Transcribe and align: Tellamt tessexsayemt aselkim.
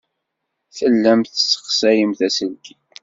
Tellamt 0.77 1.31
tessexsayemt 1.35 2.19
aselkim. 2.27 2.81